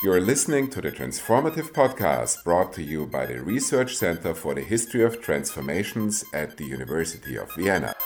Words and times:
You're 0.00 0.20
listening 0.20 0.70
to 0.70 0.80
the 0.80 0.92
Transformative 0.92 1.72
Podcast 1.72 2.44
brought 2.44 2.72
to 2.74 2.84
you 2.84 3.04
by 3.04 3.26
the 3.26 3.42
Research 3.42 3.96
Center 3.96 4.32
for 4.32 4.54
the 4.54 4.60
History 4.60 5.02
of 5.02 5.20
Transformations 5.20 6.24
at 6.32 6.56
the 6.56 6.66
University 6.66 7.36
of 7.36 7.52
Vienna. 7.56 7.96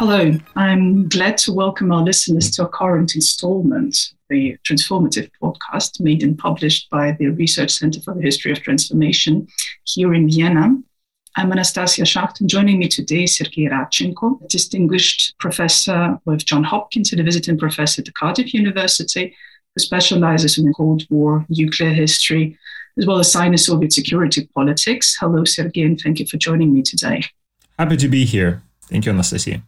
Hello, 0.00 0.32
I'm 0.56 1.10
glad 1.10 1.36
to 1.44 1.52
welcome 1.52 1.92
our 1.92 2.02
listeners 2.02 2.50
to 2.52 2.64
a 2.64 2.68
current 2.70 3.14
installment, 3.14 4.14
the 4.30 4.56
Transformative 4.66 5.30
podcast, 5.42 6.00
made 6.00 6.22
and 6.22 6.38
published 6.38 6.88
by 6.88 7.14
the 7.18 7.28
Research 7.28 7.72
Center 7.72 8.00
for 8.00 8.14
the 8.14 8.22
History 8.22 8.50
of 8.50 8.62
Transformation 8.62 9.46
here 9.84 10.14
in 10.14 10.26
Vienna. 10.26 10.74
I'm 11.36 11.52
Anastasia 11.52 12.06
Schacht, 12.06 12.40
and 12.40 12.48
joining 12.48 12.78
me 12.78 12.88
today 12.88 13.24
is 13.24 13.36
Sergei 13.36 13.68
Radchenko, 13.68 14.42
a 14.42 14.48
distinguished 14.48 15.34
professor 15.38 16.18
with 16.24 16.46
John 16.46 16.64
Hopkins 16.64 17.12
and 17.12 17.20
a 17.20 17.24
visiting 17.24 17.58
professor 17.58 18.00
at 18.00 18.06
the 18.06 18.12
Cardiff 18.12 18.54
University, 18.54 19.36
who 19.74 19.82
specializes 19.82 20.56
in 20.56 20.72
Cold 20.72 21.02
War, 21.10 21.44
nuclear 21.50 21.90
history, 21.90 22.56
as 22.96 23.04
well 23.04 23.18
as 23.18 23.30
Sino-Soviet 23.30 23.92
security 23.92 24.48
politics. 24.54 25.14
Hello, 25.20 25.44
Sergei, 25.44 25.82
and 25.82 26.00
thank 26.00 26.20
you 26.20 26.26
for 26.26 26.38
joining 26.38 26.72
me 26.72 26.80
today. 26.80 27.22
Happy 27.78 27.98
to 27.98 28.08
be 28.08 28.24
here. 28.24 28.62
Thank 28.88 29.04
you, 29.04 29.12
Anastasia 29.12 29.62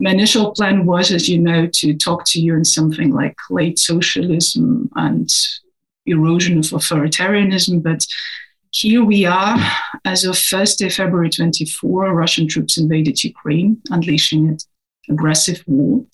my 0.00 0.10
initial 0.10 0.52
plan 0.52 0.86
was, 0.86 1.10
as 1.10 1.28
you 1.28 1.38
know, 1.38 1.66
to 1.66 1.94
talk 1.94 2.24
to 2.26 2.40
you 2.40 2.54
on 2.54 2.64
something 2.64 3.12
like 3.12 3.36
late 3.50 3.78
socialism 3.78 4.90
and 4.94 5.28
erosion 6.06 6.58
of 6.58 6.64
authoritarianism. 6.66 7.82
But 7.82 8.06
here 8.70 9.02
we 9.04 9.24
are. 9.24 9.58
As 10.04 10.24
of 10.24 10.38
Thursday, 10.38 10.88
February 10.88 11.30
24, 11.30 12.14
Russian 12.14 12.46
troops 12.46 12.78
invaded 12.78 13.24
Ukraine, 13.24 13.80
unleashing 13.90 14.48
an 14.48 14.58
aggressive 15.10 15.64
war, 15.66 16.04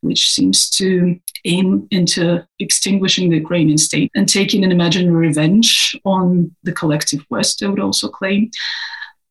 which 0.00 0.30
seems 0.30 0.68
to 0.70 1.18
aim 1.44 1.86
into 1.90 2.44
extinguishing 2.58 3.30
the 3.30 3.36
Ukrainian 3.36 3.78
state 3.78 4.10
and 4.14 4.28
taking 4.28 4.64
an 4.64 4.72
imaginary 4.72 5.28
revenge 5.28 5.96
on 6.04 6.54
the 6.64 6.72
collective 6.72 7.24
West, 7.30 7.62
I 7.62 7.68
would 7.68 7.80
also 7.80 8.08
claim. 8.08 8.50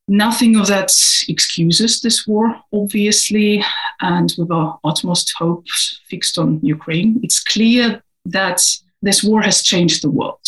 Nothing 0.08 0.56
of 0.56 0.68
that 0.68 0.92
excuses 1.28 2.02
this 2.02 2.26
war, 2.26 2.56
obviously, 2.72 3.64
and 4.02 4.34
with 4.38 4.52
our 4.52 4.80
utmost 4.84 5.34
hopes 5.38 6.00
fixed 6.10 6.38
on 6.38 6.62
Ukraine, 6.64 7.20
it's 7.24 7.44
clear 7.44 8.02
that 8.26 8.62
this 9.02 9.24
war 9.24 9.42
has 9.42 9.62
changed 9.62 10.02
the 10.02 10.10
world. 10.10 10.40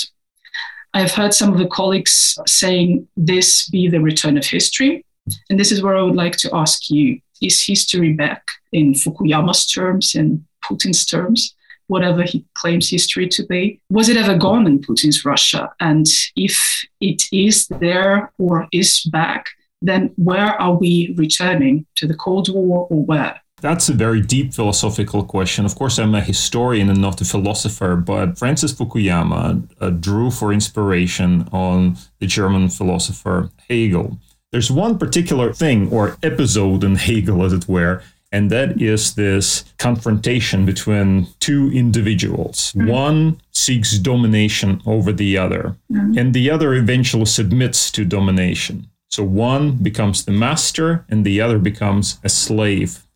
I've 0.93 1.11
heard 1.11 1.33
some 1.33 1.51
of 1.51 1.59
the 1.59 1.67
colleagues 1.67 2.37
saying 2.47 3.07
this 3.15 3.69
be 3.69 3.87
the 3.89 3.99
return 3.99 4.37
of 4.37 4.45
history. 4.45 5.05
And 5.49 5.59
this 5.59 5.71
is 5.71 5.83
where 5.83 5.95
I 5.95 6.01
would 6.01 6.15
like 6.15 6.37
to 6.37 6.55
ask 6.55 6.89
you 6.89 7.19
is 7.41 7.63
history 7.63 8.13
back 8.13 8.43
in 8.71 8.93
Fukuyama's 8.93 9.65
terms, 9.65 10.15
in 10.15 10.45
Putin's 10.65 11.05
terms? 11.05 11.55
Whatever 11.89 12.23
he 12.23 12.45
claims 12.53 12.89
history 12.89 13.27
to 13.27 13.45
be. 13.45 13.79
Was 13.89 14.09
it 14.09 14.17
ever 14.17 14.37
gone 14.37 14.65
in 14.67 14.79
Putin's 14.79 15.25
Russia? 15.25 15.71
And 15.79 16.05
if 16.35 16.85
it 17.01 17.23
is 17.31 17.67
there 17.67 18.31
or 18.37 18.67
is 18.71 19.01
back, 19.11 19.49
then 19.81 20.11
where 20.15 20.59
are 20.61 20.75
we 20.75 21.13
returning 21.17 21.85
to 21.95 22.07
the 22.07 22.13
Cold 22.13 22.47
War 22.53 22.87
or 22.89 23.03
where? 23.03 23.41
That's 23.61 23.89
a 23.89 23.93
very 23.93 24.21
deep 24.21 24.53
philosophical 24.53 25.23
question. 25.25 25.65
Of 25.65 25.75
course, 25.75 25.99
I'm 25.99 26.15
a 26.15 26.21
historian 26.21 26.89
and 26.89 27.01
not 27.01 27.19
a 27.19 27.25
philosopher, 27.25 27.97
but 27.97 28.37
Francis 28.37 28.73
Fukuyama 28.73 29.67
uh, 29.81 29.89
drew 29.89 30.31
for 30.31 30.53
inspiration 30.53 31.49
on 31.51 31.97
the 32.19 32.27
German 32.27 32.69
philosopher 32.69 33.49
Hegel. 33.69 34.17
There's 34.51 34.71
one 34.71 34.97
particular 34.97 35.53
thing 35.53 35.91
or 35.91 36.17
episode 36.23 36.83
in 36.83 36.95
Hegel, 36.95 37.43
as 37.43 37.53
it 37.53 37.67
were, 37.67 38.01
and 38.31 38.49
that 38.51 38.81
is 38.81 39.15
this 39.15 39.65
confrontation 39.77 40.65
between 40.65 41.27
two 41.39 41.71
individuals. 41.71 42.73
Mm. 42.73 42.89
One 42.89 43.41
seeks 43.51 43.97
domination 43.97 44.81
over 44.85 45.11
the 45.11 45.37
other, 45.37 45.75
mm. 45.91 46.17
and 46.19 46.33
the 46.33 46.49
other 46.49 46.73
eventually 46.73 47.25
submits 47.25 47.91
to 47.91 48.05
domination. 48.05 48.87
So 49.09 49.23
one 49.23 49.71
becomes 49.77 50.25
the 50.25 50.31
master, 50.31 51.05
and 51.09 51.25
the 51.25 51.41
other 51.41 51.57
becomes 51.57 52.19
a 52.23 52.29
slave. 52.29 53.07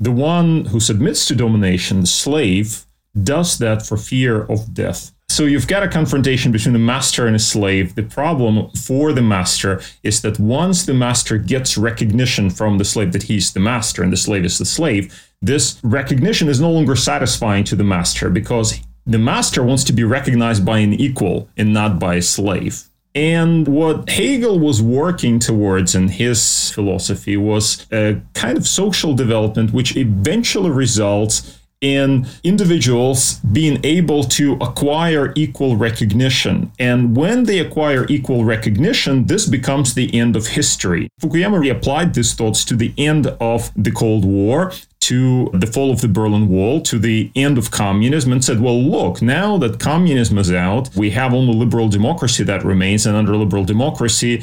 The 0.00 0.10
one 0.10 0.66
who 0.66 0.80
submits 0.80 1.26
to 1.26 1.34
domination, 1.34 2.00
the 2.00 2.06
slave, 2.06 2.86
does 3.22 3.58
that 3.58 3.86
for 3.86 3.96
fear 3.96 4.44
of 4.44 4.74
death. 4.74 5.13
So 5.28 5.46
you've 5.46 5.66
got 5.66 5.82
a 5.82 5.88
confrontation 5.88 6.52
between 6.52 6.76
a 6.76 6.78
master 6.78 7.26
and 7.26 7.34
a 7.34 7.40
slave. 7.40 7.96
The 7.96 8.04
problem 8.04 8.70
for 8.70 9.12
the 9.12 9.22
master 9.22 9.80
is 10.04 10.22
that 10.22 10.38
once 10.38 10.86
the 10.86 10.94
master 10.94 11.38
gets 11.38 11.76
recognition 11.76 12.50
from 12.50 12.78
the 12.78 12.84
slave 12.84 13.12
that 13.12 13.24
he's 13.24 13.52
the 13.52 13.58
master 13.58 14.02
and 14.04 14.12
the 14.12 14.16
slave 14.16 14.44
is 14.44 14.58
the 14.58 14.64
slave, 14.64 15.12
this 15.42 15.80
recognition 15.82 16.48
is 16.48 16.60
no 16.60 16.70
longer 16.70 16.94
satisfying 16.94 17.64
to 17.64 17.74
the 17.74 17.82
master 17.82 18.30
because 18.30 18.80
the 19.06 19.18
master 19.18 19.64
wants 19.64 19.82
to 19.84 19.92
be 19.92 20.04
recognized 20.04 20.64
by 20.64 20.78
an 20.78 20.94
equal 20.94 21.48
and 21.56 21.74
not 21.74 21.98
by 21.98 22.14
a 22.14 22.22
slave. 22.22 22.84
And 23.14 23.68
what 23.68 24.08
Hegel 24.08 24.58
was 24.58 24.82
working 24.82 25.38
towards 25.38 25.94
in 25.94 26.08
his 26.08 26.70
philosophy 26.70 27.36
was 27.36 27.86
a 27.92 28.20
kind 28.34 28.56
of 28.56 28.66
social 28.66 29.14
development 29.14 29.72
which 29.72 29.96
eventually 29.96 30.70
results 30.70 31.60
in 31.84 32.26
individuals 32.42 33.34
being 33.52 33.78
able 33.84 34.24
to 34.24 34.54
acquire 34.54 35.34
equal 35.36 35.76
recognition. 35.76 36.72
And 36.78 37.14
when 37.14 37.44
they 37.44 37.58
acquire 37.58 38.06
equal 38.08 38.42
recognition, 38.44 39.26
this 39.26 39.46
becomes 39.46 39.92
the 39.92 40.08
end 40.18 40.34
of 40.34 40.46
history. 40.46 41.10
Fukuyama 41.20 41.58
reapplied 41.60 42.14
these 42.14 42.32
thoughts 42.32 42.64
to 42.64 42.74
the 42.74 42.94
end 42.96 43.26
of 43.38 43.70
the 43.76 43.90
Cold 43.90 44.24
War, 44.24 44.72
to 45.00 45.50
the 45.52 45.66
fall 45.66 45.90
of 45.92 46.00
the 46.00 46.08
Berlin 46.08 46.48
Wall, 46.48 46.80
to 46.80 46.98
the 46.98 47.30
end 47.36 47.58
of 47.58 47.70
communism, 47.70 48.32
and 48.32 48.42
said, 48.42 48.60
well, 48.60 48.80
look, 48.82 49.20
now 49.20 49.58
that 49.58 49.78
communism 49.78 50.38
is 50.38 50.50
out, 50.50 50.88
we 50.96 51.10
have 51.10 51.34
only 51.34 51.54
liberal 51.54 51.90
democracy 51.90 52.42
that 52.44 52.64
remains. 52.64 53.04
And 53.04 53.14
under 53.14 53.36
liberal 53.36 53.66
democracy, 53.66 54.42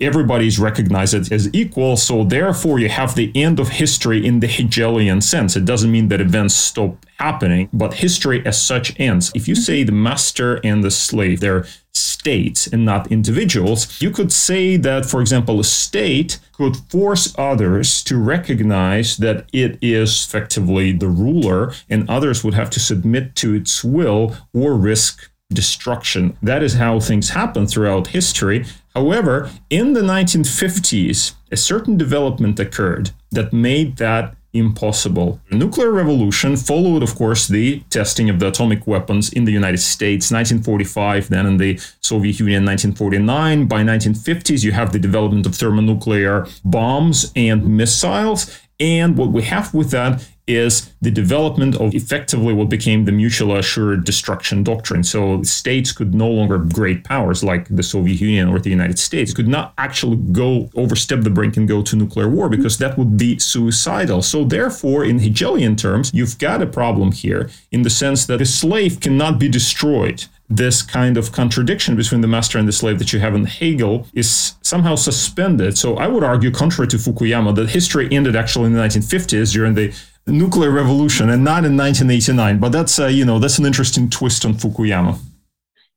everybody's 0.00 0.58
recognized 0.58 1.32
as 1.32 1.48
equal. 1.54 1.96
So 1.96 2.24
therefore, 2.24 2.78
you 2.78 2.88
have 2.88 3.14
the 3.14 3.32
end 3.34 3.60
of 3.60 3.68
history 3.68 4.24
in 4.26 4.40
the 4.40 4.46
Hegelian 4.46 5.20
sense. 5.20 5.56
It 5.56 5.64
doesn't 5.64 5.90
mean 5.90 6.08
that 6.08 6.20
events 6.20 6.54
stop 6.54 7.04
happening, 7.18 7.68
but 7.72 7.94
history 7.94 8.44
as 8.44 8.60
such 8.60 8.98
ends. 8.98 9.30
If 9.34 9.48
you 9.48 9.54
say 9.54 9.84
the 9.84 9.92
master 9.92 10.60
and 10.64 10.82
the 10.82 10.90
slave, 10.90 11.40
they're 11.40 11.66
states 12.24 12.66
and 12.66 12.84
not 12.84 13.12
individuals, 13.12 14.00
you 14.00 14.10
could 14.10 14.32
say 14.32 14.76
that, 14.78 15.04
for 15.06 15.20
example, 15.20 15.60
a 15.60 15.64
state 15.64 16.40
could 16.52 16.76
force 16.88 17.34
others 17.38 18.02
to 18.02 18.16
recognize 18.16 19.18
that 19.18 19.46
it 19.52 19.78
is 19.82 20.24
effectively 20.24 20.90
the 20.90 21.08
ruler, 21.08 21.72
and 21.88 22.08
others 22.08 22.42
would 22.42 22.54
have 22.54 22.70
to 22.70 22.80
submit 22.80 23.36
to 23.36 23.54
its 23.54 23.84
will 23.84 24.36
or 24.52 24.74
risk 24.74 25.30
destruction. 25.52 26.36
That 26.42 26.62
is 26.62 26.74
how 26.74 26.98
things 26.98 27.30
happen 27.30 27.66
throughout 27.66 28.08
history. 28.08 28.64
However, 28.94 29.50
in 29.70 29.92
the 29.92 30.02
1950s, 30.02 31.34
a 31.50 31.56
certain 31.56 31.96
development 31.96 32.60
occurred 32.60 33.10
that 33.32 33.52
made 33.52 33.96
that 33.96 34.36
impossible. 34.52 35.40
The 35.50 35.56
nuclear 35.56 35.90
revolution 35.90 36.56
followed, 36.56 37.02
of 37.02 37.16
course, 37.16 37.48
the 37.48 37.80
testing 37.90 38.30
of 38.30 38.38
the 38.38 38.48
atomic 38.48 38.86
weapons 38.86 39.32
in 39.32 39.44
the 39.44 39.52
United 39.52 39.78
States, 39.78 40.30
1945, 40.30 41.28
then 41.28 41.44
in 41.44 41.56
the 41.56 41.80
Soviet 42.00 42.38
Union, 42.38 42.64
1949. 42.64 43.66
By 43.66 43.82
1950s, 43.82 44.62
you 44.62 44.70
have 44.72 44.92
the 44.92 45.00
development 45.00 45.44
of 45.44 45.56
thermonuclear 45.56 46.46
bombs 46.64 47.32
and 47.34 47.76
missiles. 47.76 48.60
And 48.78 49.16
what 49.16 49.32
we 49.32 49.42
have 49.42 49.74
with 49.74 49.90
that 49.90 50.24
is 50.46 50.92
the 51.00 51.10
development 51.10 51.74
of 51.76 51.94
effectively 51.94 52.52
what 52.52 52.68
became 52.68 53.04
the 53.04 53.12
mutually 53.12 53.58
assured 53.58 54.04
destruction 54.04 54.62
doctrine. 54.62 55.02
So 55.02 55.42
states 55.42 55.92
could 55.92 56.14
no 56.14 56.28
longer 56.28 56.58
great 56.58 57.04
powers 57.04 57.42
like 57.42 57.74
the 57.74 57.82
Soviet 57.82 58.20
Union 58.20 58.48
or 58.48 58.58
the 58.58 58.70
United 58.70 58.98
States 58.98 59.32
could 59.32 59.48
not 59.48 59.72
actually 59.78 60.16
go 60.16 60.70
overstep 60.74 61.22
the 61.22 61.30
brink 61.30 61.56
and 61.56 61.66
go 61.66 61.82
to 61.82 61.96
nuclear 61.96 62.28
war 62.28 62.48
because 62.48 62.78
that 62.78 62.98
would 62.98 63.16
be 63.16 63.38
suicidal. 63.38 64.22
So 64.22 64.44
therefore, 64.44 65.04
in 65.04 65.20
Hegelian 65.20 65.76
terms, 65.76 66.10
you've 66.12 66.38
got 66.38 66.60
a 66.60 66.66
problem 66.66 67.12
here 67.12 67.50
in 67.72 67.82
the 67.82 67.90
sense 67.90 68.26
that 68.26 68.38
the 68.38 68.46
slave 68.46 69.00
cannot 69.00 69.38
be 69.38 69.48
destroyed 69.48 70.24
this 70.48 70.82
kind 70.82 71.16
of 71.16 71.32
contradiction 71.32 71.96
between 71.96 72.20
the 72.20 72.28
master 72.28 72.58
and 72.58 72.68
the 72.68 72.72
slave 72.72 72.98
that 72.98 73.12
you 73.12 73.20
have 73.20 73.34
in 73.34 73.46
Hegel 73.46 74.06
is 74.12 74.54
somehow 74.60 74.94
suspended. 74.94 75.78
So 75.78 75.96
I 75.96 76.06
would 76.06 76.22
argue, 76.22 76.50
contrary 76.50 76.88
to 76.88 76.96
Fukuyama, 76.96 77.54
that 77.54 77.70
history 77.70 78.08
ended 78.12 78.36
actually 78.36 78.66
in 78.66 78.74
the 78.74 78.80
1950s 78.80 79.52
during 79.52 79.74
the 79.74 79.94
nuclear 80.26 80.70
revolution 80.70 81.28
and 81.30 81.44
not 81.44 81.64
in 81.64 81.76
1989. 81.76 82.58
But 82.58 82.72
that's 82.72 82.98
uh, 82.98 83.06
you 83.06 83.24
know 83.24 83.38
that's 83.38 83.58
an 83.58 83.66
interesting 83.66 84.08
twist 84.10 84.44
on 84.44 84.54
Fukuyama. 84.54 85.18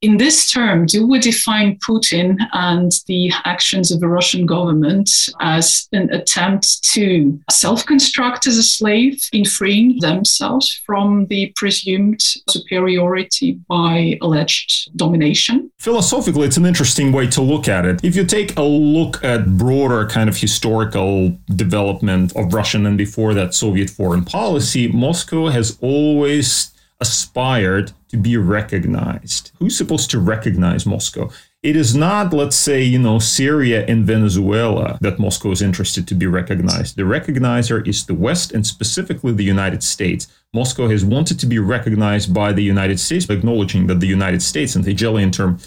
In 0.00 0.16
this 0.16 0.50
term, 0.50 0.86
do 0.86 1.06
we 1.06 1.18
define 1.18 1.76
Putin 1.78 2.36
and 2.52 2.92
the 3.06 3.32
actions 3.44 3.90
of 3.90 3.98
the 3.98 4.06
Russian 4.06 4.46
government 4.46 5.10
as 5.40 5.88
an 5.92 6.12
attempt 6.12 6.84
to 6.92 7.38
self 7.50 7.84
construct 7.84 8.46
as 8.46 8.56
a 8.56 8.62
slave 8.62 9.20
in 9.32 9.44
freeing 9.44 9.98
themselves 9.98 10.80
from 10.86 11.26
the 11.26 11.52
presumed 11.56 12.22
superiority 12.48 13.58
by 13.68 14.18
alleged 14.22 14.96
domination? 14.96 15.70
Philosophically, 15.78 16.46
it's 16.46 16.56
an 16.56 16.66
interesting 16.66 17.10
way 17.10 17.26
to 17.26 17.42
look 17.42 17.66
at 17.66 17.84
it. 17.84 18.04
If 18.04 18.14
you 18.14 18.24
take 18.24 18.56
a 18.56 18.62
look 18.62 19.22
at 19.24 19.58
broader 19.58 20.06
kind 20.06 20.28
of 20.28 20.36
historical 20.36 21.36
development 21.56 22.36
of 22.36 22.54
Russian 22.54 22.86
and 22.86 22.96
before 22.96 23.34
that 23.34 23.52
Soviet 23.52 23.90
foreign 23.90 24.24
policy, 24.24 24.86
Moscow 24.86 25.48
has 25.48 25.76
always 25.80 26.70
aspired 27.00 27.92
to 28.08 28.16
be 28.16 28.36
recognized. 28.36 29.52
Who's 29.58 29.76
supposed 29.76 30.10
to 30.10 30.18
recognize 30.18 30.86
Moscow? 30.86 31.30
It 31.62 31.74
is 31.74 31.94
not, 31.94 32.32
let's 32.32 32.56
say, 32.56 32.82
you 32.82 32.98
know, 32.98 33.18
Syria 33.18 33.84
and 33.86 34.04
Venezuela 34.04 34.96
that 35.00 35.18
Moscow 35.18 35.50
is 35.50 35.60
interested 35.60 36.06
to 36.06 36.14
be 36.14 36.26
recognized. 36.26 36.96
The 36.96 37.02
recognizer 37.02 37.86
is 37.86 38.06
the 38.06 38.14
West 38.14 38.52
and 38.52 38.64
specifically 38.66 39.32
the 39.32 39.44
United 39.44 39.82
States. 39.82 40.28
Moscow 40.54 40.88
has 40.88 41.04
wanted 41.04 41.40
to 41.40 41.46
be 41.46 41.58
recognized 41.58 42.32
by 42.32 42.52
the 42.52 42.62
United 42.62 43.00
States, 43.00 43.28
acknowledging 43.28 43.88
that 43.88 44.00
the 44.00 44.06
United 44.06 44.40
States, 44.40 44.76
in 44.76 44.82
the 44.82 44.90
Hegelian 44.90 45.32
term, 45.32 45.58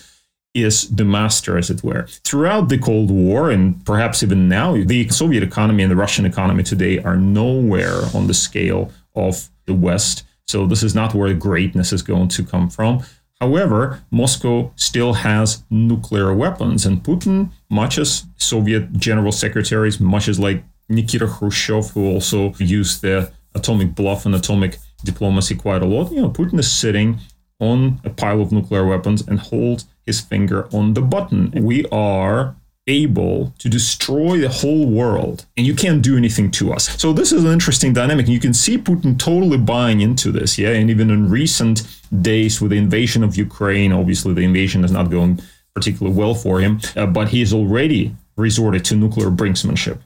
is 0.53 0.89
the 0.89 1.05
master, 1.05 1.57
as 1.57 1.69
it 1.69 1.83
were. 1.83 2.05
Throughout 2.23 2.69
the 2.69 2.77
Cold 2.77 3.11
War, 3.11 3.51
and 3.51 3.85
perhaps 3.85 4.23
even 4.23 4.49
now, 4.49 4.73
the 4.73 5.07
Soviet 5.09 5.43
economy 5.43 5.83
and 5.83 5.91
the 5.91 5.95
Russian 5.95 6.25
economy 6.25 6.63
today 6.63 6.99
are 6.99 7.15
nowhere 7.17 8.01
on 8.13 8.27
the 8.27 8.33
scale 8.33 8.91
of 9.15 9.49
the 9.65 9.73
West. 9.73 10.23
So 10.47 10.65
this 10.65 10.83
is 10.83 10.93
not 10.95 11.13
where 11.13 11.33
greatness 11.33 11.93
is 11.93 12.01
going 12.01 12.27
to 12.29 12.43
come 12.43 12.69
from. 12.69 13.03
However, 13.39 14.03
Moscow 14.11 14.71
still 14.75 15.13
has 15.13 15.63
nuclear 15.71 16.33
weapons, 16.33 16.85
and 16.85 17.03
Putin, 17.03 17.51
much 17.69 17.97
as 17.97 18.25
Soviet 18.37 18.93
general 18.93 19.31
secretaries, 19.31 19.99
much 19.99 20.27
as 20.27 20.39
like 20.39 20.63
Nikita 20.89 21.27
Khrushchev, 21.27 21.89
who 21.91 22.05
also 22.05 22.53
used 22.59 23.01
the 23.01 23.31
atomic 23.55 23.95
bluff 23.95 24.25
and 24.25 24.35
atomic 24.35 24.77
diplomacy 25.03 25.55
quite 25.55 25.81
a 25.81 25.85
lot, 25.85 26.11
you 26.11 26.21
know, 26.21 26.29
Putin 26.29 26.59
is 26.59 26.71
sitting 26.71 27.19
on 27.59 27.99
a 28.03 28.09
pile 28.09 28.41
of 28.41 28.51
nuclear 28.51 28.85
weapons 28.85 29.27
and 29.27 29.39
hold 29.39 29.83
his 30.05 30.19
finger 30.19 30.67
on 30.73 30.93
the 30.93 31.01
button. 31.01 31.51
We 31.51 31.85
are 31.91 32.55
able 32.87 33.53
to 33.59 33.69
destroy 33.69 34.39
the 34.39 34.49
whole 34.49 34.87
world 34.87 35.45
and 35.55 35.65
you 35.65 35.75
can't 35.75 36.01
do 36.01 36.17
anything 36.17 36.49
to 36.49 36.73
us. 36.73 36.89
So 36.99 37.13
this 37.13 37.31
is 37.31 37.43
an 37.43 37.51
interesting 37.51 37.93
dynamic. 37.93 38.27
You 38.27 38.39
can 38.39 38.53
see 38.53 38.77
Putin 38.77 39.17
totally 39.17 39.57
buying 39.57 40.01
into 40.01 40.31
this, 40.31 40.57
yeah. 40.57 40.71
And 40.71 40.89
even 40.89 41.09
in 41.11 41.29
recent 41.29 41.83
days 42.21 42.59
with 42.59 42.71
the 42.71 42.77
invasion 42.77 43.23
of 43.23 43.37
Ukraine, 43.37 43.91
obviously 43.91 44.33
the 44.33 44.41
invasion 44.41 44.83
is 44.83 44.91
not 44.91 45.11
going 45.11 45.39
particularly 45.75 46.17
well 46.17 46.33
for 46.33 46.59
him, 46.59 46.81
uh, 46.95 47.05
but 47.05 47.29
he 47.29 47.39
has 47.39 47.53
already 47.53 48.15
resorted 48.35 48.83
to 48.85 48.95
nuclear 48.95 49.29
brinksmanship. 49.29 49.99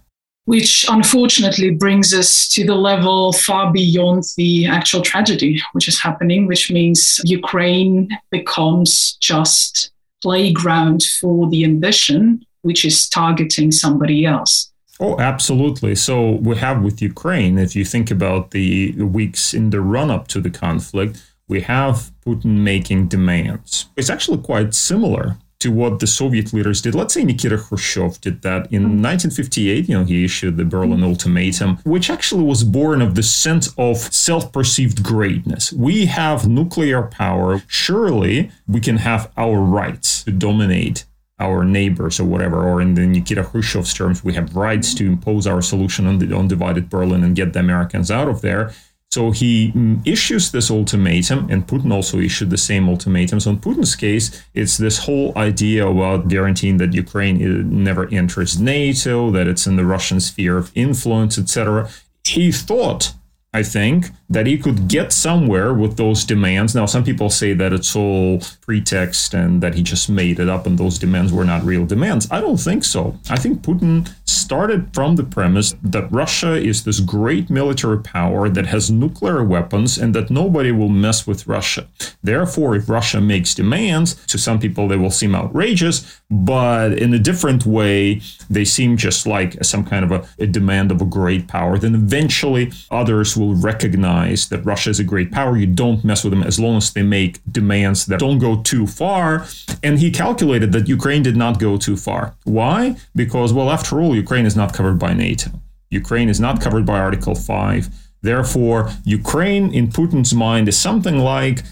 Which 0.45 0.85
unfortunately 0.87 1.71
brings 1.71 2.13
us 2.13 2.47
to 2.49 2.63
the 2.65 2.75
level 2.75 3.33
far 3.33 3.73
beyond 3.73 4.25
the 4.37 4.67
actual 4.67 5.01
tragedy 5.01 5.59
which 5.71 5.87
is 5.87 5.99
happening, 5.99 6.45
which 6.45 6.69
means 6.69 7.19
Ukraine 7.23 8.09
becomes 8.29 9.17
just 9.21 9.91
playground 10.21 11.01
for 11.19 11.49
the 11.49 11.63
ambition 11.63 12.45
which 12.65 12.83
is 12.83 13.07
targeting 13.07 13.71
somebody 13.71 14.25
else. 14.25 14.71
Oh, 14.99 15.19
absolutely. 15.19 15.93
So 15.95 16.31
we 16.47 16.55
have 16.57 16.81
with 16.81 17.01
Ukraine, 17.01 17.57
if 17.57 17.75
you 17.75 17.85
think 17.85 18.09
about 18.11 18.51
the 18.51 18.93
weeks 19.19 19.53
in 19.53 19.69
the 19.69 19.81
run 19.81 20.09
up 20.09 20.27
to 20.29 20.39
the 20.41 20.49
conflict, 20.49 21.21
we 21.47 21.61
have 21.61 22.11
Putin 22.25 22.53
making 22.73 23.07
demands. 23.07 23.85
It's 23.97 24.09
actually 24.09 24.39
quite 24.39 24.73
similar 24.73 25.37
to 25.59 25.71
what 25.71 25.99
the 25.99 26.07
Soviet 26.07 26.53
leaders 26.53 26.81
did. 26.81 26.95
Let's 26.95 27.13
say 27.13 27.23
Nikita 27.23 27.57
Khrushchev 27.57 28.19
did 28.21 28.41
that 28.41 28.71
in 28.71 29.01
1958. 29.01 29.83
Mm-hmm. 29.83 29.91
You 29.91 29.97
know, 29.97 30.03
he 30.05 30.25
issued 30.25 30.57
the 30.57 30.65
Berlin 30.65 30.99
mm-hmm. 30.99 31.03
Ultimatum, 31.05 31.77
which 31.83 32.09
actually 32.09 32.43
was 32.43 32.63
born 32.63 33.01
of 33.01 33.15
the 33.15 33.23
sense 33.23 33.73
of 33.77 33.97
self 33.97 34.51
perceived 34.51 35.03
greatness. 35.03 35.71
We 35.73 36.05
have 36.05 36.47
nuclear 36.47 37.03
power. 37.03 37.61
Surely 37.67 38.51
we 38.67 38.79
can 38.79 38.97
have 38.97 39.31
our 39.37 39.59
rights 39.59 40.23
to 40.23 40.31
dominate 40.31 41.05
our 41.39 41.65
neighbors 41.65 42.19
or 42.19 42.23
whatever, 42.23 42.63
or 42.63 42.81
in 42.81 42.93
the 42.93 43.05
Nikita 43.05 43.43
Khrushchev's 43.43 43.93
terms, 43.93 44.23
we 44.23 44.33
have 44.33 44.55
rights 44.55 44.93
to 44.95 45.05
impose 45.05 45.45
our 45.45 45.61
solution 45.61 46.07
on 46.07 46.19
the 46.19 46.35
undivided 46.35 46.89
Berlin 46.89 47.23
and 47.23 47.35
get 47.35 47.53
the 47.53 47.59
Americans 47.59 48.09
out 48.09 48.29
of 48.29 48.41
there. 48.41 48.73
So 49.11 49.31
he 49.31 49.71
mm, 49.71 50.05
issues 50.05 50.51
this 50.51 50.69
ultimatum, 50.69 51.49
and 51.49 51.65
Putin 51.65 51.93
also 51.93 52.19
issued 52.19 52.49
the 52.49 52.57
same 52.57 52.89
ultimatum. 52.89 53.39
So 53.39 53.51
in 53.51 53.59
Putin's 53.59 53.95
case, 53.95 54.43
it's 54.53 54.77
this 54.77 54.97
whole 54.97 55.31
idea 55.37 55.87
about 55.87 56.27
guaranteeing 56.27 56.77
that 56.77 56.93
Ukraine 56.93 57.37
uh, 57.37 57.63
never 57.65 58.09
enters 58.13 58.59
NATO, 58.59 59.31
that 59.31 59.47
it's 59.47 59.67
in 59.67 59.77
the 59.77 59.85
Russian 59.85 60.19
sphere 60.19 60.57
of 60.57 60.71
influence, 60.75 61.37
etc. 61.37 61.89
He 62.25 62.51
thought 62.51 63.13
I 63.55 63.63
think, 63.63 64.07
that 64.29 64.45
he 64.47 64.57
could 64.57 64.89
get 64.89 65.13
somewhere 65.13 65.73
with 65.73 65.95
those 65.95 66.25
demands. 66.25 66.75
Now, 66.75 66.85
some 66.85 67.05
people 67.05 67.29
say 67.29 67.53
that 67.53 67.71
it's 67.71 67.95
all 67.95 68.41
pretext 68.61 69.33
and 69.33 69.63
that 69.63 69.75
he 69.75 69.81
just 69.81 70.09
made 70.09 70.41
it 70.41 70.49
up 70.49 70.67
and 70.67 70.77
those 70.77 70.99
demands 70.99 71.31
were 71.31 71.45
not 71.45 71.63
real 71.63 71.85
demands. 71.85 72.27
I 72.29 72.41
don't 72.41 72.57
think 72.57 72.83
so. 72.83 73.17
I 73.29 73.37
think 73.37 73.61
Putin 73.61 74.11
started 74.25 74.93
from 74.93 75.15
the 75.15 75.23
premise 75.23 75.75
that 75.83 76.11
Russia 76.11 76.55
is 76.55 76.83
this 76.83 76.99
great 76.99 77.49
military 77.49 77.99
power 77.99 78.49
that 78.49 78.65
has 78.65 78.89
nuclear 78.89 79.43
weapons 79.43 79.97
and 79.97 80.13
that 80.15 80.29
nobody 80.29 80.71
will 80.71 80.89
mess 80.89 81.27
with 81.27 81.47
Russia. 81.47 81.87
Therefore, 82.23 82.75
if 82.75 82.89
Russia 82.89 83.21
makes 83.21 83.53
demands, 83.53 84.15
to 84.25 84.37
some 84.37 84.59
people 84.59 84.87
they 84.87 84.97
will 84.97 85.11
seem 85.11 85.35
outrageous, 85.35 86.21
but 86.29 86.93
in 86.93 87.13
a 87.13 87.19
different 87.19 87.65
way, 87.65 88.21
they 88.49 88.65
seem 88.65 88.97
just 88.97 89.27
like 89.27 89.63
some 89.63 89.85
kind 89.85 90.03
of 90.03 90.11
a, 90.11 90.27
a 90.39 90.47
demand 90.47 90.91
of 90.91 91.01
a 91.01 91.05
great 91.05 91.47
power. 91.47 91.77
Then 91.77 91.95
eventually 91.95 92.71
others 92.89 93.37
will 93.37 93.53
recognize 93.53 94.49
that 94.49 94.65
Russia 94.65 94.89
is 94.89 94.99
a 94.99 95.03
great 95.03 95.31
power. 95.31 95.55
You 95.55 95.67
don't 95.67 96.03
mess 96.03 96.23
with 96.23 96.31
them 96.31 96.43
as 96.43 96.59
long 96.59 96.77
as 96.77 96.91
they 96.91 97.03
make 97.03 97.39
demands 97.51 98.07
that 98.07 98.19
don't 98.19 98.39
go 98.39 98.61
too 98.61 98.87
far. 98.87 99.45
And 99.83 99.99
he 99.99 100.09
calculated 100.09 100.71
that 100.71 100.89
Ukraine 100.89 101.21
did 101.21 101.37
not 101.37 101.59
go 101.59 101.77
too 101.77 101.95
far. 101.95 102.35
Why? 102.43 102.97
Because, 103.15 103.53
well, 103.53 103.69
after 103.69 104.01
all, 104.01 104.14
Ukraine 104.15 104.45
is 104.45 104.55
not 104.55 104.73
covered 104.73 104.99
by 104.99 105.13
NATO. 105.13 105.51
Ukraine 105.89 106.29
is 106.29 106.39
not 106.39 106.61
covered 106.61 106.85
by 106.85 106.99
Article 106.99 107.35
5. 107.35 107.89
Therefore, 108.21 108.91
Ukraine, 109.03 109.73
in 109.73 109.87
Putin's 109.89 110.33
mind, 110.33 110.67
is 110.67 110.77
something 110.77 111.19
like 111.19 111.63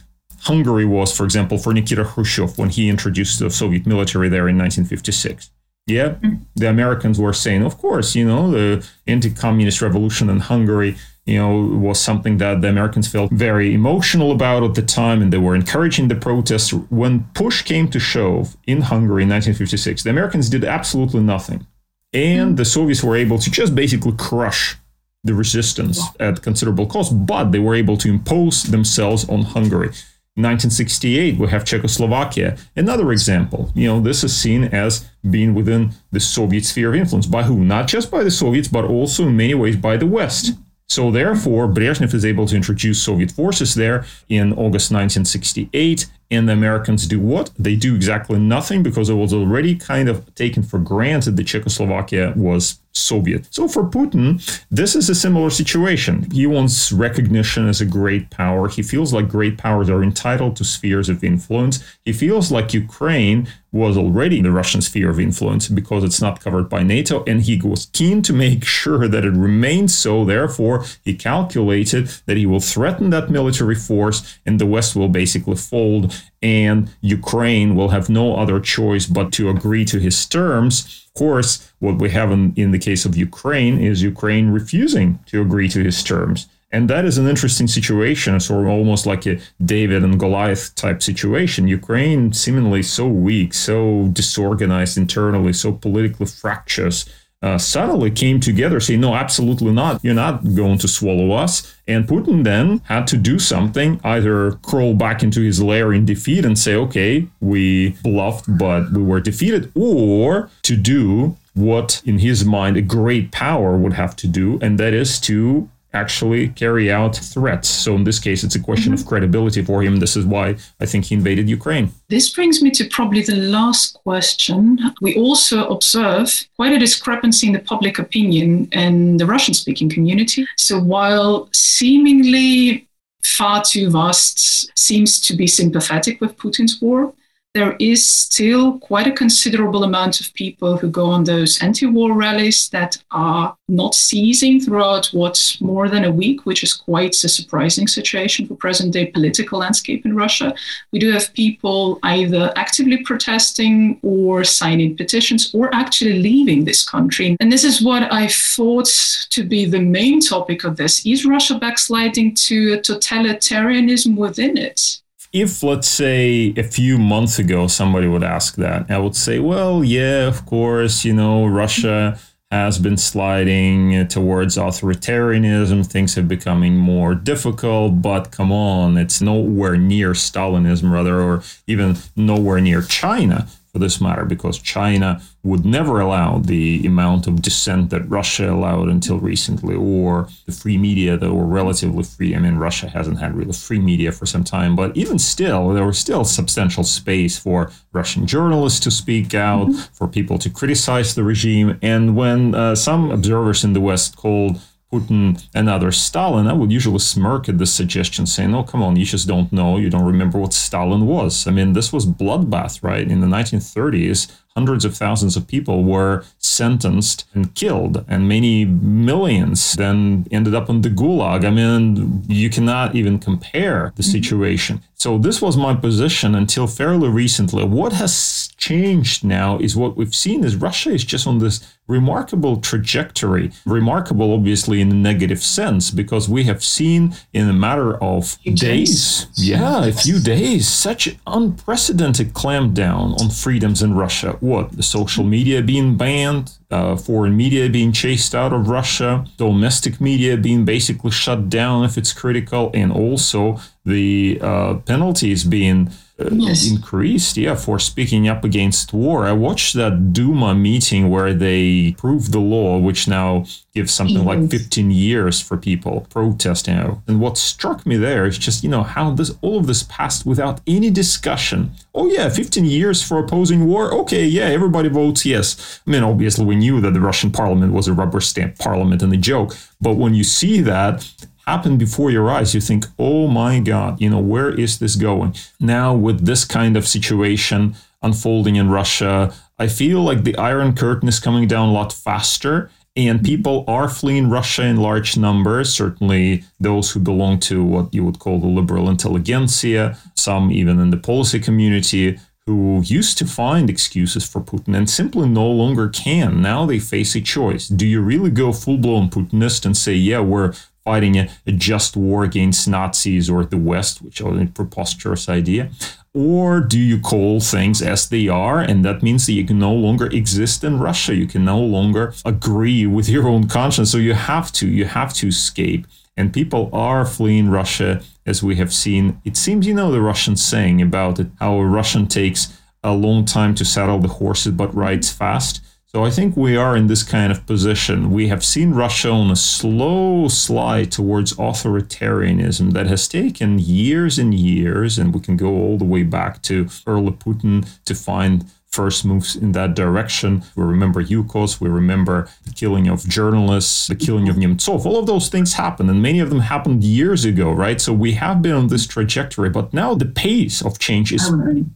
Hungary 0.41 0.85
was, 0.85 1.15
for 1.15 1.23
example, 1.23 1.57
for 1.57 1.73
Nikita 1.73 2.05
Khrushchev 2.05 2.57
when 2.57 2.69
he 2.69 2.89
introduced 2.89 3.39
the 3.39 3.49
Soviet 3.49 3.85
military 3.85 4.29
there 4.29 4.47
in 4.47 4.57
1956. 4.57 5.49
Yeah, 5.87 6.15
the 6.55 6.69
Americans 6.69 7.19
were 7.19 7.33
saying, 7.33 7.63
of 7.63 7.77
course, 7.77 8.15
you 8.15 8.25
know, 8.25 8.51
the 8.51 8.87
anti 9.07 9.29
communist 9.31 9.81
revolution 9.81 10.29
in 10.29 10.39
Hungary 10.39 10.95
you 11.25 11.37
know, 11.37 11.77
was 11.77 11.99
something 11.99 12.37
that 12.37 12.61
the 12.61 12.67
Americans 12.67 13.07
felt 13.07 13.31
very 13.31 13.73
emotional 13.73 14.31
about 14.31 14.63
at 14.63 14.75
the 14.75 14.81
time, 14.81 15.21
and 15.21 15.31
they 15.31 15.37
were 15.37 15.55
encouraging 15.55 16.09
the 16.09 16.15
protests. 16.15 16.73
When 16.73 17.25
push 17.33 17.61
came 17.61 17.87
to 17.89 17.99
shove 17.99 18.57
in 18.67 18.81
Hungary 18.81 19.23
in 19.23 19.29
1956, 19.29 20.03
the 20.03 20.09
Americans 20.09 20.49
did 20.49 20.65
absolutely 20.65 21.21
nothing. 21.21 21.65
And 22.13 22.57
the 22.57 22.65
Soviets 22.65 23.03
were 23.03 23.15
able 23.15 23.39
to 23.39 23.49
just 23.49 23.73
basically 23.73 24.13
crush 24.17 24.77
the 25.23 25.33
resistance 25.33 26.01
at 26.19 26.41
considerable 26.41 26.85
cost, 26.85 27.25
but 27.25 27.51
they 27.51 27.59
were 27.59 27.75
able 27.75 27.97
to 27.97 28.09
impose 28.09 28.63
themselves 28.63 29.27
on 29.29 29.41
Hungary. 29.41 29.91
1968, 30.35 31.37
we 31.37 31.47
have 31.47 31.63
Czechoslovakia. 31.63 32.57
Another 32.75 33.11
example. 33.11 33.71
You 33.75 33.87
know, 33.87 34.01
this 34.01 34.23
is 34.23 34.35
seen 34.35 34.63
as 34.65 35.07
being 35.29 35.53
within 35.53 35.91
the 36.11 36.19
Soviet 36.19 36.65
sphere 36.65 36.89
of 36.89 36.95
influence. 36.95 37.27
By 37.27 37.43
who? 37.43 37.63
Not 37.63 37.87
just 37.87 38.09
by 38.09 38.23
the 38.23 38.31
Soviets, 38.31 38.67
but 38.67 38.83
also 38.83 39.27
in 39.27 39.37
many 39.37 39.53
ways 39.53 39.75
by 39.75 39.95
the 39.95 40.07
West. 40.07 40.53
So 40.87 41.11
therefore, 41.11 41.67
Brezhnev 41.67 42.13
is 42.13 42.25
able 42.25 42.47
to 42.47 42.55
introduce 42.55 43.01
Soviet 43.01 43.31
forces 43.31 43.75
there 43.75 44.05
in 44.27 44.53
August 44.53 44.91
1968. 44.91 46.07
And 46.31 46.47
the 46.47 46.53
Americans 46.53 47.07
do 47.07 47.19
what? 47.19 47.51
They 47.59 47.75
do 47.75 47.95
exactly 47.95 48.39
nothing 48.39 48.83
because 48.83 49.09
it 49.09 49.15
was 49.15 49.33
already 49.33 49.75
kind 49.75 50.09
of 50.09 50.33
taken 50.35 50.63
for 50.63 50.79
granted 50.79 51.37
that 51.37 51.45
Czechoslovakia 51.45 52.33
was 52.35 52.79
Soviet. 52.93 53.47
So 53.51 53.67
for 53.67 53.83
Putin, 53.83 54.39
this 54.69 54.95
is 54.95 55.09
a 55.09 55.15
similar 55.15 55.49
situation. 55.49 56.29
He 56.31 56.45
wants 56.45 56.91
recognition 56.91 57.67
as 57.67 57.81
a 57.81 57.85
great 57.85 58.29
power. 58.29 58.67
He 58.67 58.83
feels 58.83 59.11
like 59.11 59.27
great 59.27 59.57
powers 59.57 59.89
are 59.89 60.03
entitled 60.03 60.55
to 60.57 60.63
spheres 60.63 61.09
of 61.09 61.23
influence. 61.23 61.83
He 62.05 62.13
feels 62.13 62.51
like 62.51 62.73
Ukraine 62.73 63.47
was 63.71 63.97
already 63.97 64.37
in 64.37 64.43
the 64.43 64.51
Russian 64.51 64.81
sphere 64.81 65.09
of 65.09 65.19
influence 65.19 65.67
because 65.67 66.03
it's 66.03 66.21
not 66.21 66.39
covered 66.39 66.69
by 66.69 66.83
NATO, 66.83 67.23
and 67.25 67.41
he 67.41 67.59
was 67.59 67.87
keen 67.87 68.21
to 68.21 68.31
make 68.31 68.63
sure 68.81 69.07
that 69.07 69.25
it 69.25 69.33
remains 69.33 69.95
so. 69.95 70.23
Therefore, 70.23 70.85
he 71.03 71.15
calculated 71.15 72.07
that 72.27 72.37
he 72.37 72.45
will 72.45 72.59
threaten 72.59 73.09
that 73.09 73.31
military 73.31 73.75
force, 73.75 74.37
and 74.45 74.59
the 74.59 74.67
West 74.67 74.95
will 74.95 75.09
basically 75.09 75.55
fold, 75.55 76.12
and 76.41 76.89
Ukraine 77.01 77.75
will 77.75 77.89
have 77.89 78.09
no 78.09 78.35
other 78.35 78.59
choice 78.59 79.05
but 79.05 79.31
to 79.33 79.49
agree 79.49 79.85
to 79.85 79.99
his 79.99 80.25
terms 80.25 81.03
of 81.13 81.19
course, 81.19 81.71
what 81.77 81.99
we 81.99 82.09
have 82.09 82.31
in, 82.31 82.53
in 82.55 82.71
the 82.71 82.79
case 82.79 83.05
of 83.05 83.15
Ukraine 83.15 83.79
is 83.79 84.01
Ukraine 84.01 84.49
refusing 84.49 85.19
to 85.27 85.43
agree 85.43 85.69
to 85.69 85.83
his 85.83 86.03
terms. 86.03 86.47
And 86.71 86.89
that 86.89 87.05
is 87.05 87.19
an 87.19 87.27
interesting 87.27 87.67
situation, 87.67 88.39
sort 88.39 88.65
of 88.65 88.71
almost 88.71 89.05
like 89.05 89.27
a 89.27 89.39
David 89.63 90.03
and 90.03 90.19
Goliath 90.19 90.73
type 90.73 91.03
situation. 91.03 91.67
Ukraine, 91.67 92.33
seemingly 92.33 92.81
so 92.81 93.07
weak, 93.07 93.53
so 93.53 94.07
disorganized 94.11 94.97
internally, 94.97 95.53
so 95.53 95.71
politically 95.71 96.25
fractious, 96.25 97.05
uh, 97.43 97.57
suddenly 97.57 98.09
came 98.09 98.39
together, 98.39 98.79
saying, 98.79 99.01
"No, 99.01 99.13
absolutely 99.13 99.73
not. 99.73 99.99
You're 100.03 100.15
not 100.15 100.55
going 100.55 100.77
to 100.79 100.87
swallow 100.87 101.31
us." 101.33 101.75
And 101.87 102.07
Putin 102.07 102.43
then 102.43 102.81
had 102.85 103.05
to 103.07 103.17
do 103.17 103.37
something, 103.37 103.99
either 104.03 104.53
crawl 104.63 104.93
back 104.95 105.21
into 105.21 105.41
his 105.41 105.61
lair 105.61 105.91
in 105.93 106.05
defeat 106.05 106.45
and 106.45 106.57
say, 106.57 106.73
"Okay, 106.75 107.27
we 107.41 107.89
bluffed, 108.01 108.45
but 108.57 108.91
we 108.93 109.03
were 109.03 109.19
defeated," 109.19 109.71
or 109.75 110.49
to 110.63 110.75
do 110.77 111.35
what, 111.53 112.01
in 112.05 112.19
his 112.19 112.43
mind, 112.43 112.77
a 112.77 112.81
great 112.81 113.31
power 113.31 113.77
would 113.77 113.93
have 113.93 114.15
to 114.15 114.27
do, 114.27 114.57
and 114.61 114.79
that 114.79 114.93
is 114.93 115.19
to 115.19 115.69
actually 115.93 116.49
carry 116.49 116.91
out 116.91 117.15
threats. 117.15 117.69
So 117.69 117.95
in 117.95 118.03
this 118.03 118.19
case, 118.19 118.43
it's 118.43 118.55
a 118.55 118.59
question 118.59 118.93
mm-hmm. 118.93 119.01
of 119.01 119.07
credibility 119.07 119.63
for 119.63 119.83
him. 119.83 119.97
This 119.97 120.15
is 120.15 120.25
why 120.25 120.55
I 120.79 120.85
think 120.85 121.05
he 121.05 121.15
invaded 121.15 121.49
Ukraine. 121.49 121.91
This 122.09 122.33
brings 122.33 122.61
me 122.61 122.71
to 122.71 122.85
probably 122.85 123.21
the 123.21 123.35
last 123.35 123.93
question. 123.93 124.79
We 125.01 125.15
also 125.15 125.67
observe 125.67 126.47
quite 126.55 126.73
a 126.73 126.79
discrepancy 126.79 127.47
in 127.47 127.53
the 127.53 127.59
public 127.59 127.99
opinion 127.99 128.69
in 128.71 129.17
the 129.17 129.25
Russian 129.25 129.53
speaking 129.53 129.89
community. 129.89 130.45
So 130.57 130.79
while 130.79 131.49
seemingly 131.53 132.87
far 133.23 133.63
too 133.63 133.89
vast 133.89 134.77
seems 134.77 135.19
to 135.21 135.35
be 135.35 135.47
sympathetic 135.47 136.19
with 136.21 136.37
Putin's 136.37 136.81
war, 136.81 137.13
there 137.53 137.75
is 137.79 138.03
still 138.03 138.79
quite 138.79 139.05
a 139.05 139.11
considerable 139.11 139.83
amount 139.83 140.19
of 140.19 140.33
people 140.33 140.75
who 140.75 140.89
go 140.89 141.05
on 141.05 141.23
those 141.23 141.61
anti 141.61 141.85
war 141.85 142.13
rallies 142.13 142.69
that 142.69 142.97
are 143.11 143.55
not 143.67 143.93
ceasing 143.93 144.59
throughout 144.59 145.05
what's 145.13 145.61
more 145.61 145.87
than 145.87 146.03
a 146.03 146.11
week, 146.11 146.47
which 146.47 146.63
is 146.63 146.73
quite 146.73 147.13
a 147.23 147.29
surprising 147.29 147.87
situation 147.87 148.47
for 148.47 148.55
present 148.55 148.91
day 148.91 149.05
political 149.05 149.59
landscape 149.59 150.03
in 150.03 150.15
Russia. 150.15 150.55
We 150.91 150.97
do 150.97 151.11
have 151.11 151.31
people 151.33 151.99
either 152.01 152.51
actively 152.55 153.03
protesting 153.03 153.99
or 154.01 154.43
signing 154.43 154.97
petitions 154.97 155.53
or 155.53 155.73
actually 155.75 156.19
leaving 156.19 156.65
this 156.65 156.83
country. 156.83 157.37
And 157.39 157.51
this 157.51 157.63
is 157.63 157.83
what 157.83 158.11
I 158.11 158.29
thought 158.29 158.89
to 159.29 159.43
be 159.43 159.65
the 159.65 159.79
main 159.79 160.19
topic 160.21 160.63
of 160.63 160.77
this. 160.77 161.05
Is 161.05 161.23
Russia 161.23 161.59
backsliding 161.59 162.33
to 162.47 162.79
totalitarianism 162.79 164.15
within 164.15 164.57
it? 164.57 165.02
If 165.33 165.63
let's 165.63 165.87
say 165.87 166.53
a 166.55 166.63
few 166.63 166.97
months 166.97 167.39
ago 167.39 167.67
somebody 167.67 168.07
would 168.07 168.23
ask 168.23 168.55
that 168.55 168.89
i 168.89 168.97
would 168.97 169.15
say 169.15 169.39
well 169.39 169.83
yeah 169.83 170.27
of 170.27 170.45
course 170.45 171.03
you 171.03 171.13
know 171.13 171.45
russia 171.45 172.17
has 172.51 172.77
been 172.77 172.97
sliding 172.97 174.07
towards 174.09 174.57
authoritarianism. 174.57 175.87
Things 175.87 176.13
have 176.13 176.27
becoming 176.27 176.77
more 176.77 177.15
difficult 177.15 177.99
but 178.01 178.31
come 178.31 178.51
on 178.51 178.95
it's 178.97 179.21
nowhere 179.21 179.75
near 179.75 180.11
stalinism 180.11 180.91
rather 180.91 181.19
or 181.19 181.41
even 181.65 181.97
nowhere 182.15 182.61
near 182.61 182.83
china 182.83 183.47
for 183.73 183.79
this 183.79 183.99
matter, 183.99 184.23
because 184.23 184.59
China 184.59 185.19
would 185.41 185.65
never 185.65 185.99
allow 185.99 186.37
the 186.37 186.85
amount 186.85 187.25
of 187.25 187.41
dissent 187.41 187.89
that 187.89 188.07
Russia 188.07 188.53
allowed 188.53 188.87
until 188.87 189.17
recently, 189.17 189.73
or 189.73 190.27
the 190.45 190.51
free 190.51 190.77
media 190.77 191.17
that 191.17 191.33
were 191.33 191.45
relatively 191.45 192.03
free. 192.03 192.35
I 192.35 192.39
mean, 192.39 192.57
Russia 192.57 192.87
hasn't 192.87 193.19
had 193.19 193.35
really 193.35 193.51
free 193.51 193.79
media 193.79 194.11
for 194.11 194.27
some 194.27 194.43
time, 194.43 194.75
but 194.75 194.95
even 194.95 195.17
still, 195.17 195.69
there 195.69 195.87
was 195.87 195.97
still 195.97 196.23
substantial 196.23 196.83
space 196.83 197.39
for 197.39 197.71
Russian 197.93 198.27
journalists 198.27 198.79
to 198.81 198.91
speak 198.91 199.33
out, 199.33 199.67
mm-hmm. 199.67 199.81
for 199.93 200.07
people 200.07 200.37
to 200.37 200.51
criticize 200.51 201.15
the 201.15 201.23
regime. 201.23 201.79
And 201.81 202.15
when 202.15 202.53
uh, 202.53 202.75
some 202.75 203.09
observers 203.09 203.63
in 203.63 203.73
the 203.73 203.81
West 203.81 204.15
called 204.15 204.61
Putin 204.93 205.43
another 205.53 205.91
Stalin, 205.91 206.47
I 206.47 206.53
would 206.53 206.71
usually 206.71 206.99
smirk 206.99 207.49
at 207.49 207.57
this 207.57 207.73
suggestion, 207.73 208.25
saying, 208.25 208.53
"Oh, 208.53 208.63
come 208.63 208.83
on, 208.83 208.95
you 208.95 209.05
just 209.05 209.27
don't 209.27 209.51
know. 209.51 209.77
You 209.77 209.89
don't 209.89 210.05
remember 210.05 210.37
what 210.37 210.53
Stalin 210.53 211.07
was." 211.07 211.47
I 211.47 211.51
mean, 211.51 211.73
this 211.73 211.91
was 211.91 212.05
bloodbath, 212.05 212.83
right? 212.83 213.09
In 213.09 213.19
the 213.19 213.27
1930s, 213.27 214.27
hundreds 214.55 214.85
of 214.85 214.95
thousands 214.95 215.35
of 215.35 215.47
people 215.47 215.83
were 215.83 216.23
sentenced 216.37 217.25
and 217.33 217.53
killed, 217.55 218.05
and 218.07 218.27
many 218.27 218.65
millions 218.65 219.73
then 219.73 220.27
ended 220.31 220.53
up 220.53 220.69
in 220.69 220.81
the 220.81 220.89
gulag. 220.89 221.43
I 221.43 221.49
mean, 221.49 222.23
you 222.27 222.49
cannot 222.49 222.95
even 222.95 223.19
compare 223.19 223.93
the 223.95 224.03
mm-hmm. 224.03 224.11
situation. 224.11 224.81
So, 224.95 225.17
this 225.17 225.41
was 225.41 225.57
my 225.57 225.75
position 225.75 226.33
until 226.33 226.65
fairly 226.65 227.09
recently. 227.09 227.65
What 227.65 227.91
has 227.93 228.53
changed 228.55 229.25
now 229.25 229.57
is 229.57 229.75
what 229.75 229.97
we've 229.97 230.15
seen 230.15 230.45
is 230.45 230.55
Russia 230.55 230.91
is 230.91 231.03
just 231.03 231.27
on 231.27 231.39
this 231.39 231.75
remarkable 231.87 232.57
trajectory. 232.57 233.51
Remarkable, 233.65 234.33
obviously, 234.33 234.79
in 234.79 234.89
a 234.91 234.95
negative 234.95 235.43
sense, 235.43 235.91
because 235.91 236.29
we 236.29 236.45
have 236.45 236.63
seen 236.63 237.13
in 237.33 237.49
a 237.49 237.53
matter 237.53 238.01
of 238.01 238.37
days, 238.53 239.27
yeah, 239.35 239.85
a 239.85 239.91
few 239.91 240.19
days, 240.21 240.69
such 240.69 241.17
unprecedented 241.27 242.33
clampdown 242.33 243.19
on 243.19 243.29
freedoms 243.29 243.81
in 243.81 243.93
Russia 243.95 244.37
what? 244.43 244.73
The 244.73 244.83
social 244.83 245.23
media 245.23 245.61
being 245.61 245.95
banned, 245.95 246.57
uh, 246.69 246.97
foreign 246.97 247.37
media 247.37 247.69
being 247.69 247.93
chased 247.93 248.35
out 248.35 248.51
of 248.51 248.67
Russia, 248.67 249.25
domestic 249.37 250.01
media 250.01 250.35
being 250.35 250.65
basically 250.65 251.11
shut 251.11 251.47
down 251.47 251.85
if 251.85 251.97
it's 251.97 252.11
critical, 252.11 252.69
and 252.73 252.91
also 252.91 253.61
the 253.85 254.39
uh, 254.41 254.75
penalties 254.75 255.43
being 255.43 255.91
uh, 256.19 256.29
yes. 256.31 256.69
increased, 256.69 257.37
yeah, 257.37 257.55
for 257.55 257.79
speaking 257.79 258.27
up 258.27 258.43
against 258.43 258.93
war. 258.93 259.25
I 259.25 259.33
watched 259.33 259.73
that 259.73 260.13
Duma 260.13 260.53
meeting 260.55 261.09
where 261.09 261.33
they 261.33 261.95
approved 261.97 262.31
the 262.31 262.39
law, 262.39 262.77
which 262.77 263.07
now 263.07 263.45
gives 263.73 263.91
something 263.91 264.17
yes. 264.17 264.25
like 264.25 264.49
15 264.51 264.91
years 264.91 265.41
for 265.41 265.57
people 265.57 266.05
protesting. 266.09 267.01
And 267.07 267.19
what 267.19 267.37
struck 267.37 267.85
me 267.85 267.97
there 267.97 268.25
is 268.25 268.37
just, 268.37 268.63
you 268.63 268.69
know, 268.69 268.83
how 268.83 269.11
this 269.11 269.35
all 269.41 269.57
of 269.57 269.67
this 269.67 269.83
passed 269.83 270.25
without 270.25 270.61
any 270.67 270.89
discussion. 270.89 271.71
Oh 271.95 272.07
yeah, 272.07 272.29
15 272.29 272.65
years 272.65 273.01
for 273.01 273.17
opposing 273.17 273.65
war. 273.65 273.91
Okay, 273.93 274.25
yeah, 274.25 274.45
everybody 274.45 274.89
votes 274.89 275.25
yes. 275.25 275.81
I 275.85 275.91
mean, 275.91 276.03
obviously 276.03 276.45
we 276.45 276.55
knew 276.55 276.79
that 276.81 276.93
the 276.93 277.01
Russian 277.01 277.31
parliament 277.31 277.73
was 277.73 277.87
a 277.87 277.93
rubber 277.93 278.21
stamp 278.21 278.59
parliament 278.59 279.01
and 279.01 279.11
a 279.11 279.17
joke, 279.17 279.57
but 279.81 279.95
when 279.95 280.13
you 280.13 280.23
see 280.23 280.61
that 280.61 281.11
happen 281.45 281.77
before 281.77 282.11
your 282.11 282.29
eyes, 282.29 282.53
you 282.55 282.61
think, 282.61 282.85
oh 282.97 283.27
my 283.27 283.59
God, 283.59 284.01
you 284.01 284.09
know, 284.09 284.19
where 284.19 284.49
is 284.49 284.79
this 284.79 284.95
going? 284.95 285.35
Now, 285.59 285.93
with 285.93 286.25
this 286.25 286.45
kind 286.45 286.77
of 286.77 286.87
situation 286.87 287.75
unfolding 288.01 288.55
in 288.55 288.69
Russia, 288.69 289.33
I 289.59 289.67
feel 289.67 290.01
like 290.01 290.23
the 290.23 290.37
Iron 290.37 290.75
Curtain 290.75 291.07
is 291.09 291.19
coming 291.19 291.47
down 291.47 291.69
a 291.69 291.71
lot 291.71 291.93
faster. 291.93 292.69
And 292.95 293.19
mm-hmm. 293.19 293.25
people 293.25 293.65
are 293.67 293.89
fleeing 293.89 294.29
Russia 294.29 294.63
in 294.63 294.77
large 294.77 295.17
numbers, 295.17 295.73
certainly 295.73 296.43
those 296.59 296.91
who 296.91 296.99
belong 296.99 297.39
to 297.39 297.63
what 297.63 297.93
you 297.93 298.03
would 298.03 298.19
call 298.19 298.39
the 298.39 298.47
liberal 298.47 298.89
intelligentsia, 298.89 299.97
some 300.15 300.51
even 300.51 300.79
in 300.79 300.91
the 300.91 300.97
policy 300.97 301.39
community 301.39 302.19
who 302.45 302.81
used 302.85 303.17
to 303.17 303.25
find 303.25 303.69
excuses 303.69 304.27
for 304.27 304.41
Putin 304.41 304.75
and 304.75 304.89
simply 304.89 305.27
no 305.29 305.47
longer 305.47 305.87
can. 305.87 306.41
Now 306.41 306.65
they 306.65 306.77
face 306.77 307.15
a 307.15 307.21
choice. 307.21 307.67
Do 307.67 307.87
you 307.87 308.01
really 308.01 308.29
go 308.29 308.51
full 308.51 308.77
blown 308.77 309.09
Putinist 309.09 309.65
and 309.65 309.77
say, 309.77 309.93
yeah, 309.93 310.19
we're 310.19 310.53
fighting 310.83 311.17
a, 311.17 311.29
a, 311.47 311.51
just 311.51 311.95
war 311.95 312.23
against 312.23 312.67
Nazis 312.67 313.29
or 313.29 313.45
the 313.45 313.57
West, 313.57 314.01
which 314.01 314.21
is 314.21 314.41
a 314.41 314.45
preposterous 314.45 315.29
idea? 315.29 315.69
Or 316.13 316.59
do 316.59 316.79
you 316.79 316.99
call 316.99 317.39
things 317.39 317.81
as 317.81 318.09
they 318.09 318.27
are? 318.27 318.59
And 318.59 318.85
that 318.85 319.01
means 319.01 319.25
that 319.25 319.33
you 319.33 319.45
can 319.45 319.57
no 319.57 319.73
longer 319.73 320.07
exist 320.07 320.63
in 320.63 320.79
Russia. 320.79 321.15
You 321.15 321.25
can 321.25 321.43
no 321.43 321.59
longer 321.59 322.13
agree 322.23 322.85
with 322.85 323.09
your 323.09 323.27
own 323.27 323.47
conscience. 323.47 323.91
So 323.91 323.97
you 323.97 324.13
have 324.13 324.51
to, 324.53 324.67
you 324.67 324.85
have 324.85 325.13
to 325.15 325.27
escape. 325.27 325.87
And 326.15 326.31
people 326.31 326.69
are 326.71 327.05
fleeing 327.05 327.49
Russia, 327.49 328.01
as 328.25 328.43
we 328.43 328.55
have 328.55 328.73
seen. 328.73 329.21
It 329.25 329.37
seems, 329.37 329.67
you 329.67 329.73
know, 329.73 329.91
the 329.91 330.01
Russian 330.01 330.35
saying 330.35 330.81
about 330.81 331.19
it, 331.19 331.27
how 331.39 331.55
a 331.55 331.65
Russian 331.65 332.07
takes 332.07 332.59
a 332.83 332.93
long 332.93 333.25
time 333.25 333.55
to 333.55 333.65
saddle 333.65 333.99
the 333.99 334.07
horses 334.07 334.53
but 334.53 334.73
rides 334.75 335.11
fast. 335.11 335.61
So 335.95 336.03
I 336.03 336.09
think 336.09 336.35
we 336.35 336.57
are 336.57 336.75
in 336.75 336.87
this 336.87 337.03
kind 337.03 337.31
of 337.31 337.45
position. 337.45 338.09
We 338.09 338.27
have 338.27 338.43
seen 338.43 338.71
Russia 338.71 339.11
on 339.11 339.29
a 339.29 339.35
slow 339.35 340.27
slide 340.27 340.91
towards 340.91 341.33
authoritarianism 341.33 342.73
that 342.73 342.87
has 342.87 343.07
taken 343.07 343.59
years 343.59 344.17
and 344.17 344.33
years, 344.33 344.97
and 344.97 345.13
we 345.13 345.19
can 345.19 345.37
go 345.37 345.49
all 345.49 345.77
the 345.77 345.85
way 345.85 346.01
back 346.01 346.41
to 346.43 346.67
early 346.87 347.11
Putin 347.11 347.69
to 347.85 347.93
find 347.93 348.49
first 348.71 349.05
moves 349.05 349.35
in 349.35 349.51
that 349.51 349.75
direction. 349.75 350.43
We 350.55 350.63
remember 350.63 351.03
Yukos, 351.03 351.61
we 351.61 351.69
remember 351.69 352.27
the 352.43 352.53
killing 352.53 352.87
of 352.87 353.07
journalists, 353.07 353.85
the 353.85 353.93
killing 353.93 354.27
of 354.29 354.35
Nemtsov. 354.35 354.87
All 354.87 354.97
of 354.97 355.05
those 355.05 355.29
things 355.29 355.53
happened, 355.53 355.91
and 355.91 356.01
many 356.01 356.19
of 356.19 356.31
them 356.31 356.39
happened 356.39 356.83
years 356.83 357.23
ago, 357.23 357.51
right? 357.51 357.79
So 357.79 357.93
we 357.93 358.13
have 358.13 358.41
been 358.41 358.55
on 358.55 358.67
this 358.69 358.87
trajectory, 358.87 359.51
but 359.51 359.75
now 359.75 359.93
the 359.93 360.05
pace 360.05 360.65
of 360.65 360.79
change 360.79 361.13
is, 361.13 361.31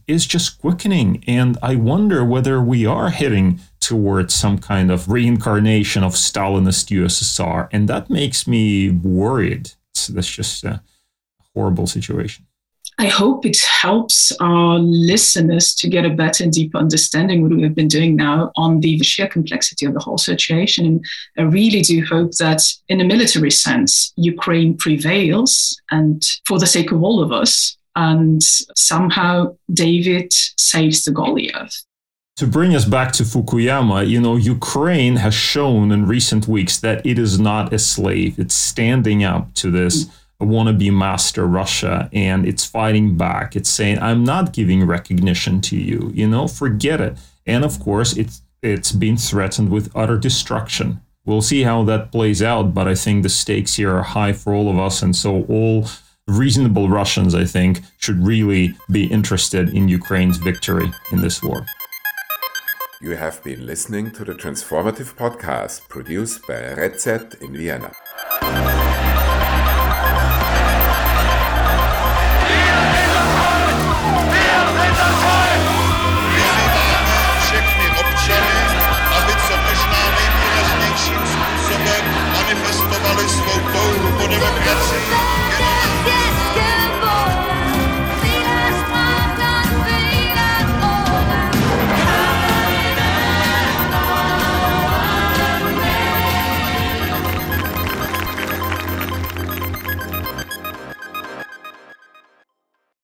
is 0.08 0.26
just 0.26 0.60
quickening. 0.60 1.22
And 1.28 1.56
I 1.62 1.76
wonder 1.76 2.24
whether 2.24 2.60
we 2.60 2.84
are 2.84 3.10
heading 3.10 3.60
towards 3.88 4.34
some 4.34 4.58
kind 4.58 4.90
of 4.90 5.10
reincarnation 5.10 6.04
of 6.04 6.12
Stalinist 6.12 6.90
USSR. 6.94 7.68
And 7.72 7.88
that 7.88 8.10
makes 8.10 8.46
me 8.46 8.90
worried. 8.90 9.70
That's 10.10 10.30
just 10.30 10.62
a 10.62 10.82
horrible 11.54 11.86
situation. 11.86 12.44
I 13.00 13.06
hope 13.06 13.46
it 13.46 13.58
helps 13.60 14.30
our 14.40 14.78
listeners 14.78 15.74
to 15.76 15.88
get 15.88 16.04
a 16.04 16.10
better 16.10 16.44
and 16.44 16.52
deeper 16.52 16.76
understanding 16.78 17.42
what 17.42 17.52
we 17.52 17.62
have 17.62 17.74
been 17.74 17.88
doing 17.88 18.14
now 18.14 18.50
on 18.56 18.80
the 18.80 18.98
sheer 18.98 19.28
complexity 19.28 19.86
of 19.86 19.94
the 19.94 20.00
whole 20.00 20.18
situation. 20.18 20.84
And 20.84 21.04
I 21.38 21.42
really 21.42 21.80
do 21.80 22.04
hope 22.04 22.32
that, 22.38 22.60
in 22.88 23.00
a 23.00 23.04
military 23.04 23.52
sense, 23.52 24.12
Ukraine 24.16 24.76
prevails, 24.76 25.80
and 25.90 26.22
for 26.44 26.58
the 26.58 26.66
sake 26.66 26.92
of 26.92 27.02
all 27.02 27.22
of 27.22 27.32
us, 27.32 27.76
and 27.96 28.42
somehow 28.42 29.56
David 29.72 30.32
saves 30.58 31.04
the 31.04 31.12
Goliath. 31.12 31.84
To 32.38 32.46
bring 32.46 32.76
us 32.76 32.84
back 32.84 33.10
to 33.14 33.24
Fukuyama, 33.24 34.08
you 34.08 34.20
know, 34.20 34.36
Ukraine 34.36 35.16
has 35.16 35.34
shown 35.34 35.90
in 35.90 36.06
recent 36.06 36.46
weeks 36.46 36.78
that 36.78 37.04
it 37.04 37.18
is 37.18 37.40
not 37.40 37.72
a 37.72 37.80
slave. 37.80 38.38
It's 38.38 38.54
standing 38.54 39.24
up 39.24 39.52
to 39.54 39.72
this 39.72 40.06
wannabe 40.40 40.92
master 40.92 41.48
Russia 41.48 42.08
and 42.12 42.46
it's 42.46 42.64
fighting 42.64 43.16
back. 43.16 43.56
It's 43.56 43.68
saying, 43.68 43.98
I'm 43.98 44.22
not 44.22 44.52
giving 44.52 44.86
recognition 44.86 45.60
to 45.62 45.76
you, 45.76 46.12
you 46.14 46.28
know, 46.28 46.46
forget 46.46 47.00
it. 47.00 47.18
And 47.44 47.64
of 47.64 47.80
course, 47.80 48.16
it's 48.16 48.42
it's 48.62 48.92
been 48.92 49.16
threatened 49.16 49.70
with 49.70 49.90
utter 49.96 50.16
destruction. 50.16 51.00
We'll 51.24 51.42
see 51.42 51.64
how 51.64 51.82
that 51.84 52.12
plays 52.12 52.40
out, 52.40 52.72
but 52.72 52.86
I 52.86 52.94
think 52.94 53.24
the 53.24 53.28
stakes 53.28 53.74
here 53.74 53.92
are 53.96 54.04
high 54.04 54.32
for 54.32 54.54
all 54.54 54.70
of 54.70 54.78
us. 54.78 55.02
And 55.02 55.16
so 55.16 55.42
all 55.48 55.88
reasonable 56.28 56.88
Russians, 56.88 57.34
I 57.34 57.46
think, 57.46 57.80
should 57.98 58.24
really 58.24 58.76
be 58.92 59.06
interested 59.06 59.70
in 59.70 59.88
Ukraine's 59.88 60.38
victory 60.38 60.92
in 61.10 61.20
this 61.20 61.42
war. 61.42 61.66
You 63.00 63.14
have 63.14 63.44
been 63.44 63.64
listening 63.64 64.10
to 64.12 64.24
the 64.24 64.34
Transformative 64.34 65.14
Podcast 65.14 65.88
produced 65.88 66.44
by 66.48 66.74
RECET 66.74 67.40
in 67.40 67.56
Vienna. 67.56 67.92